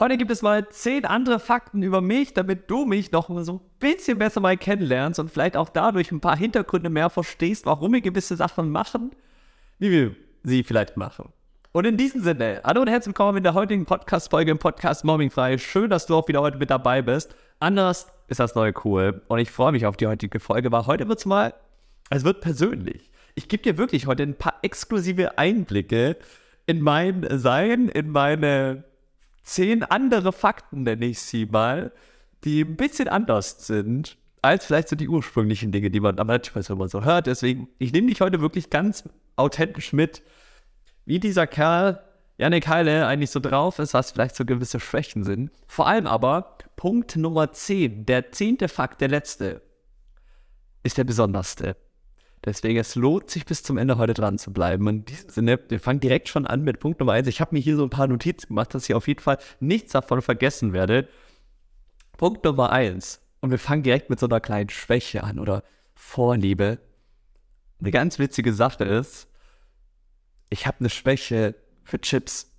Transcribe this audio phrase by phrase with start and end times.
[0.00, 3.60] Heute gibt es mal zehn andere Fakten über mich, damit du mich noch so ein
[3.80, 8.00] bisschen besser mal kennenlernst und vielleicht auch dadurch ein paar Hintergründe mehr verstehst, warum wir
[8.00, 9.10] gewisse Sachen machen,
[9.80, 10.14] wie wir
[10.44, 11.32] sie vielleicht machen.
[11.72, 15.32] Und in diesem Sinne, hallo und herzlich willkommen in der heutigen Podcast-Folge im Podcast Mobbing
[15.32, 15.58] frei.
[15.58, 17.34] Schön, dass du auch wieder heute mit dabei bist.
[17.58, 21.08] Anders ist das neue cool und ich freue mich auf die heutige Folge, weil heute
[21.08, 21.54] wird es mal,
[22.10, 23.10] es wird persönlich.
[23.34, 26.18] Ich gebe dir wirklich heute ein paar exklusive Einblicke
[26.66, 28.84] in mein Sein, in meine
[29.48, 31.92] zehn andere Fakten, nenne ich sie mal,
[32.44, 36.16] die ein bisschen anders sind als vielleicht so die ursprünglichen Dinge, die man
[36.60, 37.26] so immer so hört.
[37.26, 40.22] Deswegen, ich nehme dich heute wirklich ganz authentisch mit,
[41.06, 42.00] wie dieser Kerl,
[42.36, 45.50] Janik Heile, eigentlich so drauf ist, was vielleicht so gewisse Schwächen sind.
[45.66, 49.62] Vor allem aber Punkt Nummer 10, der zehnte Fakt, der letzte,
[50.84, 51.76] ist der besonderste.
[52.44, 54.86] Deswegen, es lohnt sich bis zum Ende heute dran zu bleiben.
[54.88, 57.26] In diesem Sinne, wir fangen direkt schon an mit Punkt Nummer eins.
[57.26, 59.92] Ich habe mir hier so ein paar Notizen gemacht, dass ich auf jeden Fall nichts
[59.92, 61.08] davon vergessen werde.
[62.16, 63.20] Punkt Nummer eins.
[63.40, 65.62] Und wir fangen direkt mit so einer kleinen Schwäche an oder
[65.94, 66.78] Vorliebe.
[67.80, 69.28] Eine ganz witzige Sache ist,
[70.50, 72.50] ich habe eine Schwäche für Chips.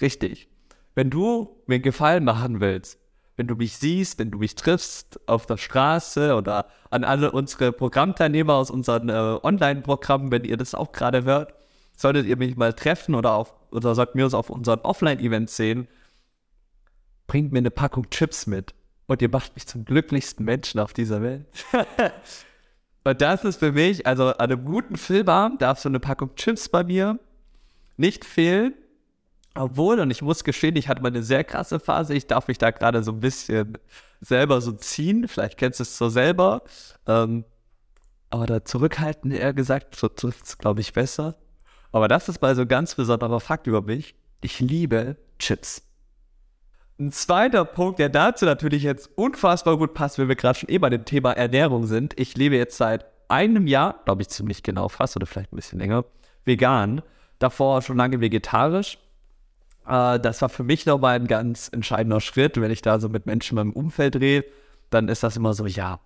[0.00, 0.48] Richtig.
[0.94, 2.98] Wenn du mir einen Gefallen machen willst,
[3.38, 7.70] wenn du mich siehst, wenn du mich triffst auf der Straße oder an alle unsere
[7.70, 11.54] Programmteilnehmer aus unseren äh, Online-Programmen, wenn ihr das auch gerade hört,
[11.96, 15.86] solltet ihr mich mal treffen oder auf oder solltet mir uns auf unseren Offline-Events sehen,
[17.28, 18.74] bringt mir eine Packung Chips mit
[19.06, 21.46] und ihr macht mich zum glücklichsten Menschen auf dieser Welt.
[23.04, 26.68] und das ist für mich, also an einem guten Filmabend darf so eine Packung Chips
[26.68, 27.20] bei mir
[27.96, 28.74] nicht fehlen.
[29.58, 32.14] Obwohl, und ich muss gestehen, ich hatte mal eine sehr krasse Phase.
[32.14, 33.76] Ich darf mich da gerade so ein bisschen
[34.20, 35.26] selber so ziehen.
[35.26, 36.62] Vielleicht kennst du es so selber.
[37.06, 37.44] Ähm,
[38.30, 41.36] aber da zurückhalten, eher gesagt, so trifft es, glaube ich, besser.
[41.92, 44.14] Aber das ist mal so ein ganz besonderer Fakt über mich.
[44.42, 45.82] Ich liebe Chips.
[47.00, 50.78] Ein zweiter Punkt, der dazu natürlich jetzt unfassbar gut passt, wenn wir gerade schon eh
[50.78, 52.18] bei dem Thema Ernährung sind.
[52.18, 55.78] Ich lebe jetzt seit einem Jahr, glaube ich ziemlich genau fast oder vielleicht ein bisschen
[55.78, 56.04] länger,
[56.44, 57.02] vegan.
[57.38, 58.98] Davor schon lange vegetarisch
[59.88, 62.60] äh, das war für mich nochmal ein ganz entscheidender Schritt.
[62.60, 64.46] Wenn ich da so mit Menschen in meinem Umfeld rede,
[64.90, 66.00] dann ist das immer so, ja,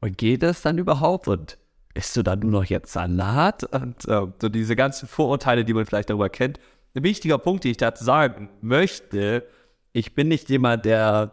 [0.00, 1.28] und geht das dann überhaupt?
[1.28, 1.58] Und
[1.94, 3.64] isst du dann nur noch jetzt Salat?
[3.64, 6.58] Und äh, so diese ganzen Vorurteile, die man vielleicht darüber kennt.
[6.94, 9.44] Ein wichtiger Punkt, den ich dazu sagen möchte,
[9.92, 11.32] ich bin nicht jemand, der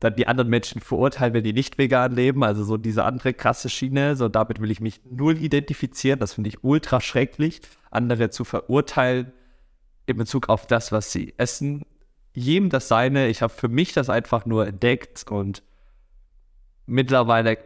[0.00, 2.44] dann die anderen Menschen verurteilt, wenn die nicht vegan leben.
[2.44, 4.16] Also so diese andere krasse Schiene.
[4.16, 6.20] So damit will ich mich null identifizieren.
[6.20, 9.32] Das finde ich ultra schrecklich, andere zu verurteilen
[10.06, 11.84] in Bezug auf das, was sie essen.
[12.32, 13.28] Jedem das seine.
[13.28, 15.62] Ich habe für mich das einfach nur entdeckt und
[16.86, 17.58] mittlerweile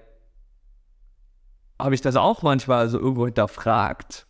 [1.79, 4.27] habe ich das auch manchmal so irgendwo hinterfragt.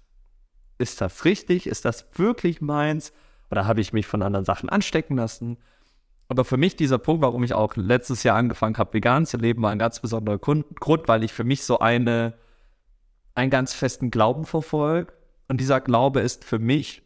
[0.79, 1.67] Ist das richtig?
[1.67, 3.13] Ist das wirklich meins?
[3.51, 5.59] Oder habe ich mich von anderen Sachen anstecken lassen?
[6.29, 9.63] Aber für mich dieser Punkt, warum ich auch letztes Jahr angefangen habe, vegan zu leben,
[9.63, 12.35] war ein ganz besonderer Grund, weil ich für mich so eine,
[13.35, 15.13] einen ganz festen Glauben verfolge.
[15.49, 17.03] Und dieser Glaube ist für mich,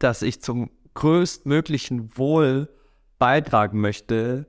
[0.00, 2.68] dass ich zum größtmöglichen Wohl
[3.18, 4.46] beitragen möchte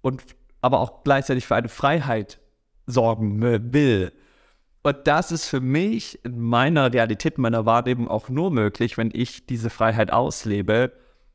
[0.00, 0.22] und
[0.60, 2.40] aber auch gleichzeitig für eine Freiheit
[2.86, 3.42] sorgen
[3.72, 4.12] will.
[4.82, 9.10] Und das ist für mich in meiner Realität, in meiner Wahrnehmung auch nur möglich, wenn
[9.12, 10.92] ich diese Freiheit auslebe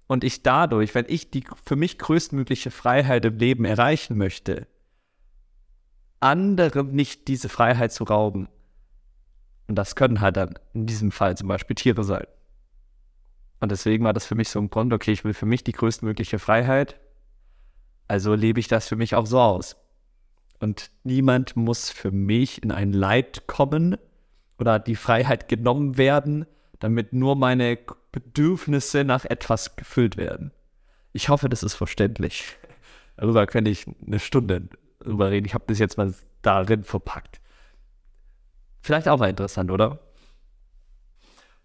[0.08, 4.68] und ich dadurch, wenn ich die für mich größtmögliche Freiheit im Leben erreichen möchte,
[6.20, 8.50] anderen nicht diese Freiheit zu rauben.
[9.68, 12.26] Und das können halt dann in diesem Fall zum Beispiel Tiere sein.
[13.60, 15.72] Und deswegen war das für mich so ein Grund, okay, ich will für mich die
[15.72, 17.00] größtmögliche Freiheit.
[18.08, 19.76] Also lebe ich das für mich auch so aus.
[20.60, 23.98] Und niemand muss für mich in ein Leid kommen
[24.60, 26.46] oder die Freiheit genommen werden,
[26.80, 27.78] damit nur meine
[28.12, 30.52] Bedürfnisse nach etwas gefüllt werden.
[31.14, 32.58] Ich hoffe, das ist verständlich.
[33.18, 34.70] Darüber könnte ich eine Stunde
[35.00, 35.46] drüber reden.
[35.46, 37.40] Ich habe das jetzt mal darin verpackt.
[38.82, 40.00] Vielleicht auch mal interessant, oder?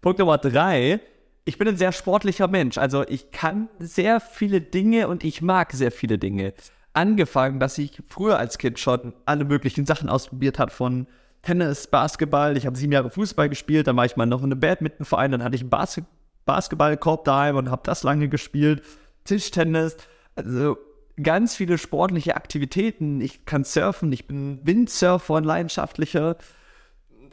[0.01, 0.99] Punkt Nummer drei
[1.45, 2.77] ich bin ein sehr sportlicher Mensch.
[2.77, 6.53] Also ich kann sehr viele Dinge und ich mag sehr viele Dinge.
[6.93, 11.07] Angefangen, dass ich früher als Kind schon alle möglichen Sachen ausprobiert habe, von
[11.41, 12.55] Tennis, Basketball.
[12.55, 15.43] Ich habe sieben Jahre Fußball gespielt, dann war ich mal noch in einem Badmintonverein, dann
[15.43, 16.01] hatte ich einen Bas
[16.45, 18.83] Basketballkorb daheim und habe das lange gespielt.
[19.23, 19.95] Tischtennis,
[20.35, 20.77] also
[21.21, 23.21] ganz viele sportliche Aktivitäten.
[23.21, 26.37] Ich kann surfen, ich bin Windsurfer und leidenschaftlicher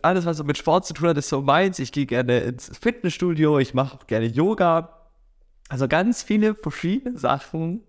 [0.02, 1.78] alles, was so mit Sport zu tun hat, ist so meins.
[1.78, 5.10] Ich gehe gerne ins Fitnessstudio, ich mache auch gerne Yoga.
[5.68, 7.82] Also ganz viele verschiedene Sachen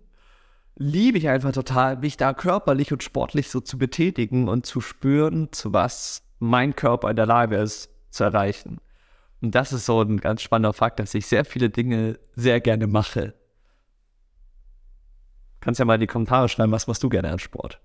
[0.76, 5.52] liebe ich einfach total, mich da körperlich und sportlich so zu betätigen und zu spüren,
[5.52, 8.78] zu was mein Körper in der Lage ist zu erreichen.
[9.40, 12.86] Und das ist so ein ganz spannender Fakt, dass ich sehr viele Dinge sehr gerne
[12.86, 13.34] mache.
[15.60, 17.80] Kannst ja mal in die Kommentare schreiben, was machst du gerne an Sport.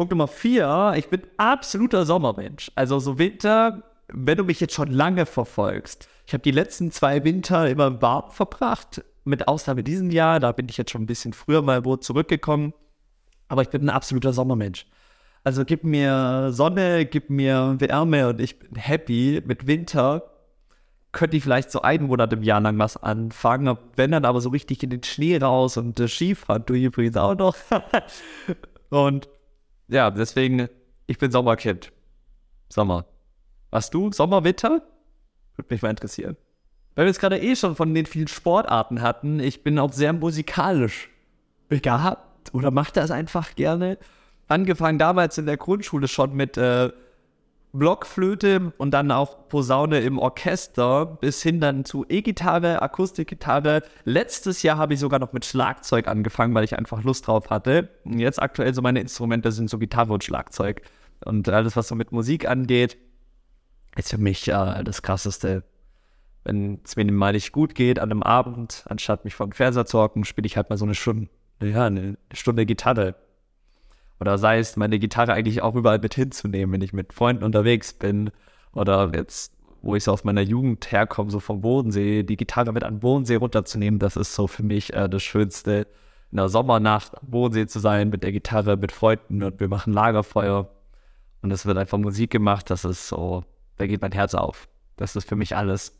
[0.00, 2.72] Punkt Nummer vier, ich bin absoluter Sommermensch.
[2.74, 6.08] Also so Winter, wenn du mich jetzt schon lange verfolgst.
[6.26, 10.40] Ich habe die letzten zwei Winter immer im Warm verbracht, mit Ausnahme diesem Jahr.
[10.40, 12.72] Da bin ich jetzt schon ein bisschen früher mal wo zurückgekommen.
[13.48, 14.86] Aber ich bin ein absoluter Sommermensch.
[15.44, 19.42] Also gib mir Sonne, gib mir Wärme und ich bin happy.
[19.44, 20.30] Mit Winter
[21.12, 23.76] könnte ich vielleicht so einen Monat im Jahr lang was anfangen.
[23.96, 27.34] Wenn dann aber so richtig in den Schnee raus und äh, Skifahren du übrigens auch
[27.34, 27.54] noch.
[28.88, 29.28] und
[29.90, 30.68] ja, deswegen,
[31.06, 31.92] ich bin Sommerkind.
[32.68, 33.06] Sommer.
[33.70, 34.12] Was du?
[34.12, 34.82] Sommer, Winter?
[35.56, 36.36] Würde mich mal interessieren.
[36.94, 40.12] Weil wir es gerade eh schon von den vielen Sportarten hatten, ich bin auch sehr
[40.12, 41.08] musikalisch
[41.68, 43.98] begabt oder mache das einfach gerne
[44.48, 46.90] angefangen damals in der Grundschule schon mit äh,
[47.72, 53.82] Blockflöte und dann auch Posaune im Orchester bis hin dann zu E-Gitarre, Akustikgitarre.
[54.04, 57.88] Letztes Jahr habe ich sogar noch mit Schlagzeug angefangen, weil ich einfach Lust drauf hatte.
[58.04, 60.82] Und jetzt aktuell so meine Instrumente sind so Gitarre und Schlagzeug.
[61.24, 62.96] Und alles, was so mit Musik angeht,
[63.96, 65.64] ist für mich äh, das Krasseste.
[66.42, 69.86] Wenn es mir mal nicht gut geht an einem Abend, anstatt mich vor den Fernseher
[69.86, 71.28] zu hocken, spiele ich halt mal so eine Stunde,
[71.62, 73.14] ja, eine Stunde Gitarre
[74.20, 77.94] oder sei es, meine Gitarre eigentlich auch überall mit hinzunehmen, wenn ich mit Freunden unterwegs
[77.94, 78.30] bin.
[78.72, 82.84] Oder jetzt, wo ich so aus meiner Jugend herkomme, so vom Bodensee, die Gitarre mit
[82.84, 85.86] an den Bodensee runterzunehmen, das ist so für mich äh, das Schönste.
[86.30, 89.92] In der Sommernacht am Bodensee zu sein, mit der Gitarre, mit Freunden und wir machen
[89.92, 90.68] Lagerfeuer.
[91.42, 93.44] Und es wird einfach Musik gemacht, das ist so,
[93.78, 94.68] da geht mein Herz auf.
[94.96, 95.98] Das ist für mich alles.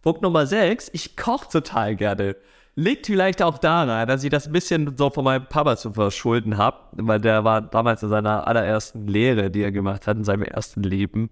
[0.00, 2.36] Punkt Nummer 6, ich koche total gerne.
[2.80, 6.58] Liegt vielleicht auch daran, dass ich das ein bisschen so von meinem Papa zu verschulden
[6.58, 10.44] habe, weil der war damals in seiner allerersten Lehre, die er gemacht hat, in seinem
[10.44, 11.28] ersten Leben,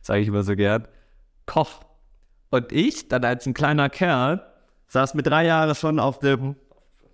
[0.00, 0.88] sage ich immer so gern,
[1.44, 1.82] Koch.
[2.48, 4.42] Und ich, dann als ein kleiner Kerl,
[4.86, 6.56] saß mit drei Jahren schon auf dem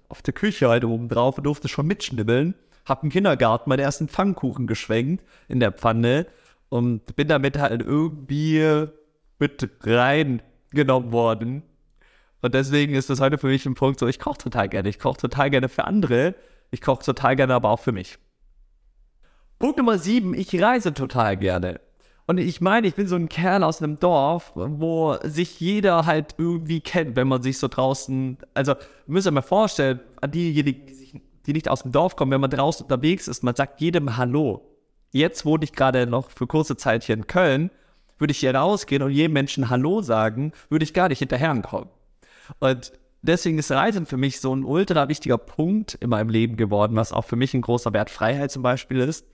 [0.08, 2.54] auf der Küche halt oben drauf und durfte schon mitschnibbeln.
[2.86, 6.26] Hab im Kindergarten meinen ersten Pfannkuchen geschwenkt in der Pfanne
[6.68, 8.86] und bin damit halt irgendwie
[9.40, 11.64] mit reingenommen worden
[12.42, 14.88] und deswegen ist das heute für mich ein Punkt so, ich koche total gerne.
[14.88, 16.34] Ich koche total gerne für andere.
[16.72, 18.18] Ich koche total gerne aber auch für mich.
[19.60, 21.80] Punkt Nummer sieben, ich reise total gerne.
[22.26, 26.34] Und ich meine, ich bin so ein Kerl aus einem Dorf, wo sich jeder halt
[26.38, 28.74] irgendwie kennt, wenn man sich so draußen, also
[29.06, 32.40] müsst ihr mir vorstellen, an diejenigen, die, sich, die nicht aus dem Dorf kommen, wenn
[32.40, 34.62] man draußen unterwegs ist, man sagt jedem Hallo.
[35.12, 37.70] Jetzt wohne ich gerade noch für kurze Zeit hier in Köln,
[38.18, 41.88] würde ich hier rausgehen und jedem Menschen Hallo sagen, würde ich gar nicht hinterherkommen.
[42.58, 42.92] Und
[43.22, 47.12] deswegen ist Reisen für mich so ein ultra wichtiger Punkt in meinem Leben geworden, was
[47.12, 49.26] auch für mich ein großer Wert Freiheit zum Beispiel ist,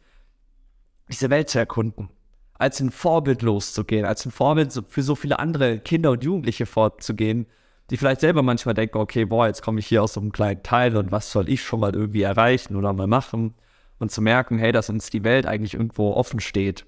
[1.11, 2.11] diese Welt zu erkunden.
[2.55, 7.47] Als ein Vorbild loszugehen, als ein Vorbild für so viele andere Kinder und Jugendliche vorzugehen,
[7.91, 10.63] die vielleicht selber manchmal denken, okay, boah, jetzt komme ich hier aus so einem kleinen
[10.63, 13.55] Teil und was soll ich schon mal irgendwie erreichen oder mal machen
[13.99, 16.85] und zu merken, hey, dass uns die Welt eigentlich irgendwo offen steht.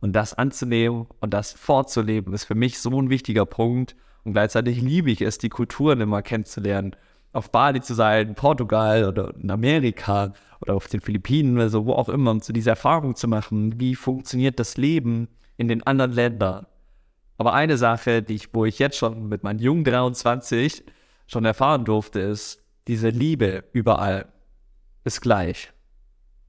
[0.00, 4.80] Und das anzunehmen und das vorzuleben, ist für mich so ein wichtiger Punkt und gleichzeitig
[4.80, 6.96] liebe ich es, die Kulturen immer kennenzulernen.
[7.32, 11.92] Auf Bali zu sein, Portugal oder in Amerika oder auf den Philippinen oder so, wo
[11.92, 16.12] auch immer, um so diese Erfahrung zu machen, wie funktioniert das Leben in den anderen
[16.12, 16.66] Ländern.
[17.36, 20.84] Aber eine Sache, die ich, wo ich jetzt schon mit meinen jungen 23
[21.26, 24.26] schon erfahren durfte, ist, diese Liebe überall
[25.04, 25.72] ist gleich.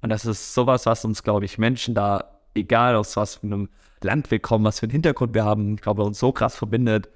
[0.02, 3.70] Und das ist sowas, was uns, glaube ich, Menschen da, egal aus was für einem
[4.04, 7.10] Land wir kommen, was für einen Hintergrund wir haben, ich glaube, uns so krass verbindet,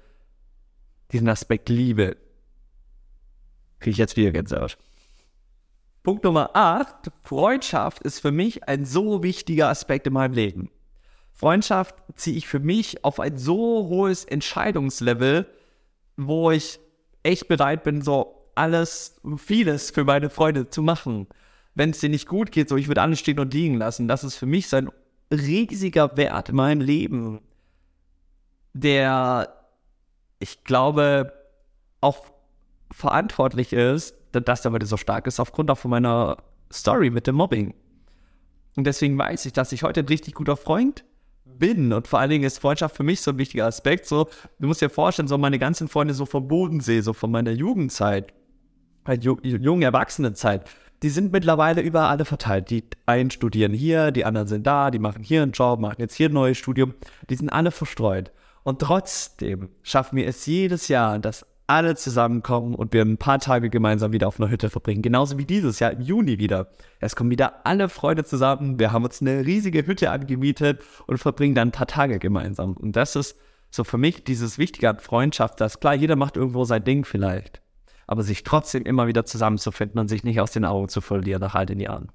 [1.12, 2.16] diesen Aspekt Liebe.
[3.78, 4.78] Kriege ich jetzt wieder Gänsehaut.
[6.02, 7.10] Punkt Nummer 8.
[7.24, 10.70] Freundschaft ist für mich ein so wichtiger Aspekt in meinem Leben.
[11.32, 15.46] Freundschaft ziehe ich für mich auf ein so hohes Entscheidungslevel,
[16.16, 16.78] wo ich
[17.22, 21.26] echt bereit bin, so alles, vieles für meine Freunde zu machen.
[21.74, 24.08] Wenn es dir nicht gut geht, so ich würde alles stehen und liegen lassen.
[24.08, 24.90] Das ist für mich so ein
[25.32, 27.40] riesiger Wert in meinem Leben,
[28.72, 29.59] der
[30.40, 31.32] ich glaube,
[32.00, 32.24] auch
[32.90, 36.38] verantwortlich ist, dass der heute so stark ist, aufgrund auch von meiner
[36.72, 37.74] Story mit dem Mobbing.
[38.76, 41.04] Und deswegen weiß ich, dass ich heute ein richtig guter Freund
[41.44, 41.92] bin.
[41.92, 44.06] Und vor allen Dingen ist Freundschaft für mich so ein wichtiger Aspekt.
[44.06, 44.28] So,
[44.58, 48.32] du musst dir vorstellen, so meine ganzen Freunde so vom Bodensee, so von meiner Jugendzeit,
[49.04, 50.68] halt jungen Erwachsenenzeit,
[51.02, 52.70] die sind mittlerweile über alle verteilt.
[52.70, 56.14] Die einen studieren hier, die anderen sind da, die machen hier einen Job, machen jetzt
[56.14, 56.94] hier ein neues Studium.
[57.28, 58.30] Die sind alle verstreut.
[58.62, 63.70] Und trotzdem schaffen wir es jedes Jahr, dass alle zusammenkommen und wir ein paar Tage
[63.70, 65.02] gemeinsam wieder auf einer Hütte verbringen.
[65.02, 66.68] Genauso wie dieses Jahr im Juni wieder.
[66.98, 68.80] Es kommen wieder alle Freunde zusammen.
[68.80, 72.72] Wir haben uns eine riesige Hütte angemietet und verbringen dann ein paar Tage gemeinsam.
[72.76, 73.36] Und das ist
[73.70, 77.62] so für mich dieses Wichtige an Freundschaft, dass klar, jeder macht irgendwo sein Ding vielleicht.
[78.10, 81.54] aber sich trotzdem immer wieder zusammenzufinden und sich nicht aus den Augen zu verlieren nach
[81.54, 82.10] all den Jahren.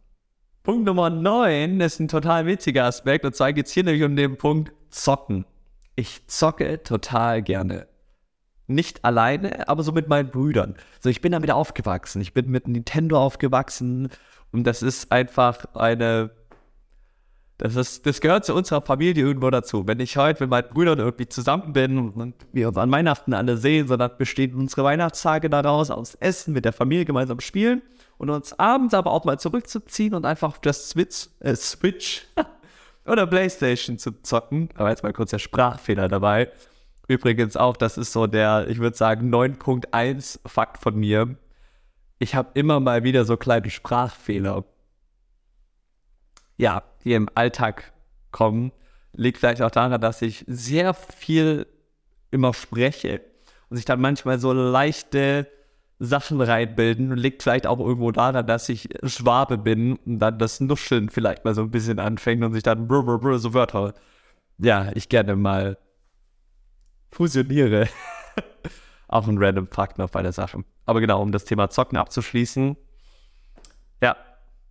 [0.62, 4.18] Punkt Nummer 9 ist ein total witziger Aspekt und zwar geht es hier nämlich um
[4.18, 5.46] den Punkt Zocken.
[5.96, 7.88] Ich zocke total gerne.
[8.68, 10.76] Nicht alleine, aber so mit meinen Brüdern.
[11.00, 12.22] So, ich bin damit aufgewachsen.
[12.22, 14.10] Ich bin mit Nintendo aufgewachsen
[14.52, 16.32] und das ist einfach eine
[17.58, 19.88] das, ist, das gehört zu unserer Familie irgendwo dazu.
[19.88, 23.56] Wenn ich heute mit meinen Brüdern irgendwie zusammen bin und wir uns an Weihnachten alle
[23.56, 27.82] sehen, sondern bestehen unsere Weihnachtstage daraus aus Essen, mit der Familie gemeinsam spielen
[28.18, 32.28] und uns abends aber auch mal zurückzuziehen und einfach auf das Switch, äh, Switch
[33.06, 34.70] oder Playstation zu zocken.
[34.76, 36.52] War jetzt mal kurz der Sprachfehler dabei.
[37.08, 41.36] Übrigens auch, das ist so der, ich würde sagen, 9.1 Fakt von mir.
[42.18, 44.64] Ich habe immer mal wieder so kleine Sprachfehler
[46.58, 47.94] ja, hier im Alltag
[48.32, 48.72] kommen,
[49.14, 51.68] liegt vielleicht auch daran, dass ich sehr viel
[52.32, 53.22] immer spreche
[53.70, 55.48] und sich dann manchmal so leichte
[56.00, 61.10] Sachen reinbilden liegt vielleicht auch irgendwo daran, dass ich Schwabe bin und dann das Nuscheln
[61.10, 63.94] vielleicht mal so ein bisschen anfängt und sich dann brr, brr, brr, so Wörter,
[64.58, 65.78] ja, ich gerne mal
[67.12, 67.88] fusioniere.
[69.08, 70.64] auch ein random Fakt noch bei der Sache.
[70.86, 72.76] Aber genau, um das Thema Zocken abzuschließen,
[74.02, 74.18] ja,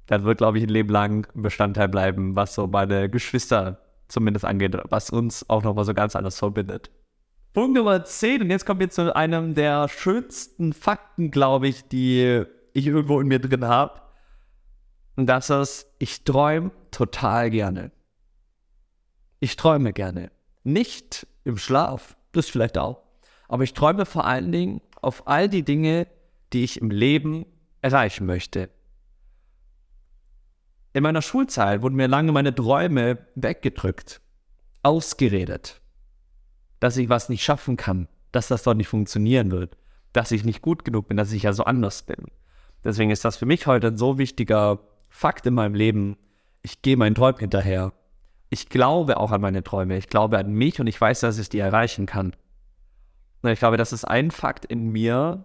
[0.07, 3.79] das wird, glaube ich, ein Leben lang Bestandteil bleiben, was so meine Geschwister
[4.09, 6.91] zumindest angeht, was uns auch nochmal so ganz anders verbindet.
[7.55, 12.43] Punkt Nummer 10, und jetzt kommen wir zu einem der schönsten Fakten, glaube ich, die
[12.73, 14.01] ich irgendwo in mir drin habe.
[15.15, 17.93] Und das ist, ich träume total gerne.
[19.39, 20.33] Ich träume gerne.
[20.65, 23.05] Nicht im Schlaf, das vielleicht auch.
[23.47, 26.09] Aber ich träume vor allen Dingen auf all die Dinge,
[26.53, 27.47] die ich im Leben
[27.83, 28.69] erreichen möchte.
[30.93, 34.21] In meiner Schulzeit wurden mir lange meine Träume weggedrückt,
[34.83, 35.81] ausgeredet,
[36.81, 39.77] dass ich was nicht schaffen kann, dass das dort nicht funktionieren wird,
[40.13, 42.27] dass ich nicht gut genug bin, dass ich ja so anders bin.
[42.83, 46.17] Deswegen ist das für mich heute ein so wichtiger Fakt in meinem Leben.
[46.63, 47.93] Ich gehe meinen Träumen hinterher.
[48.51, 49.97] Ich glaube auch an meine Träume.
[49.97, 52.37] Ich glaube an mich und ich weiß, dass ich die erreichen kann.
[53.43, 55.45] Und ich glaube, das ist ein Fakt in mir,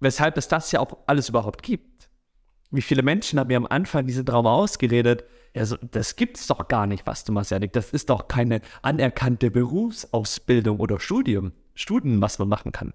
[0.00, 2.08] weshalb es das ja auch alles überhaupt gibt
[2.72, 5.24] wie viele Menschen haben mir am Anfang diese Traum ausgeredet,
[5.54, 7.74] ja, so, das gibt's doch gar nicht, was du machst, Janik.
[7.74, 12.94] Das ist doch keine anerkannte Berufsausbildung oder Studium, Studien, was man machen kann.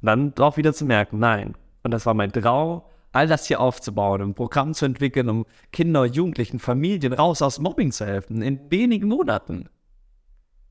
[0.00, 1.54] Und dann darauf wieder zu merken, nein.
[1.82, 2.82] Und das war mein Traum,
[3.12, 7.92] all das hier aufzubauen, ein Programm zu entwickeln, um Kinder, Jugendlichen, Familien raus aus Mobbing
[7.92, 9.68] zu helfen, in wenigen Monaten.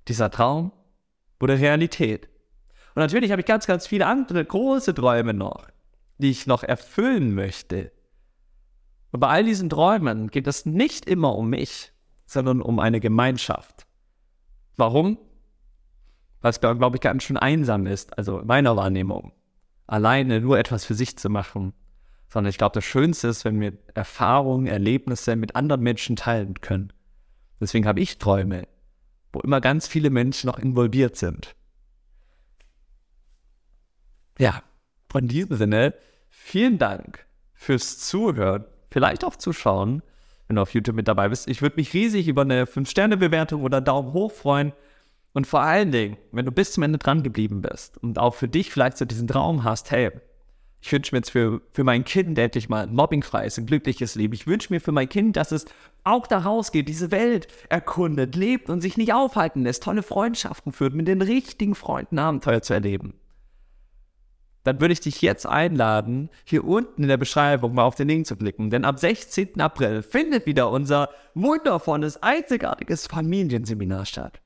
[0.07, 0.71] Dieser Traum
[1.39, 2.29] wurde Realität.
[2.95, 5.67] Und natürlich habe ich ganz, ganz viele andere große Träume noch
[6.17, 7.91] die ich noch erfüllen möchte.
[9.11, 11.93] Und bei all diesen Träumen geht es nicht immer um mich,
[12.25, 13.87] sondern um eine Gemeinschaft.
[14.75, 15.17] Warum?
[16.41, 19.31] Weil es, glaube ich, ganz schön einsam ist, also in meiner Wahrnehmung,
[19.87, 21.73] alleine nur etwas für sich zu machen.
[22.29, 26.91] Sondern ich glaube, das Schönste ist, wenn wir Erfahrungen, Erlebnisse mit anderen Menschen teilen können.
[27.59, 28.67] Deswegen habe ich Träume,
[29.31, 31.55] wo immer ganz viele Menschen noch involviert sind.
[34.37, 34.61] Ja,
[35.09, 35.93] von diesem Sinne,
[36.29, 40.01] vielen Dank fürs Zuhören, vielleicht auch Zuschauen,
[40.47, 41.47] wenn du auf YouTube mit dabei bist.
[41.49, 44.73] Ich würde mich riesig über eine 5-Sterne-Bewertung oder Daumen hoch freuen.
[45.33, 48.47] Und vor allen Dingen, wenn du bis zum Ende dran geblieben bist und auch für
[48.47, 50.11] dich vielleicht so diesen Traum hast, hey,
[50.79, 54.33] ich wünsche mir jetzt für, für mein Kind endlich mal ein mobbingfreies, ein glückliches Leben.
[54.33, 55.65] Ich wünsche mir für mein Kind, dass es
[56.03, 60.93] auch da rausgeht, diese Welt erkundet, lebt und sich nicht aufhalten lässt, tolle Freundschaften führt,
[60.93, 63.13] mit den richtigen Freunden Abenteuer zu erleben
[64.67, 68.27] dann würde ich dich jetzt einladen, hier unten in der Beschreibung mal auf den Link
[68.27, 68.69] zu klicken.
[68.69, 69.61] Denn ab 16.
[69.61, 74.41] April findet wieder unser wundervolles, einzigartiges Familienseminar statt.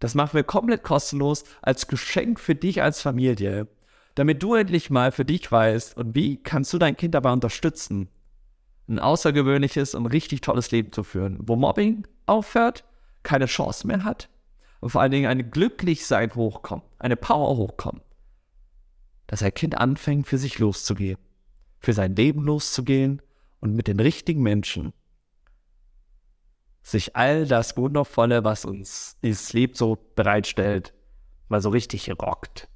[0.00, 3.68] Das machen wir komplett kostenlos als Geschenk für dich als Familie,
[4.16, 8.08] damit du endlich mal für dich weißt und wie kannst du dein Kind dabei unterstützen,
[8.88, 12.82] ein außergewöhnliches und richtig tolles Leben zu führen, wo Mobbing aufhört,
[13.22, 14.28] keine Chance mehr hat
[14.80, 18.02] und vor allen Dingen ein Glücklichsein hochkommt, eine Power hochkommt
[19.30, 21.16] dass ein Kind anfängt, für sich loszugehen,
[21.78, 23.22] für sein Leben loszugehen
[23.60, 24.92] und mit den richtigen Menschen
[26.82, 30.94] sich all das Wundervolle, was uns dieses Leben so bereitstellt,
[31.48, 32.66] mal so richtig rockt.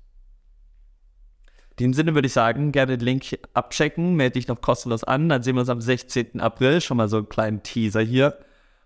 [1.71, 5.29] In dem Sinne würde ich sagen, gerne den Link abchecken, melde dich noch kostenlos an,
[5.29, 6.39] dann sehen wir uns am 16.
[6.41, 8.39] April, schon mal so einen kleinen Teaser hier.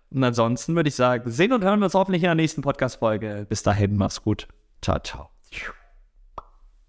[0.09, 3.45] Und ansonsten würde ich sagen, sehen und hören wir uns hoffentlich in der nächsten Podcast-Folge.
[3.47, 4.47] Bis dahin, mach's gut.
[4.81, 5.29] Ciao, ciao.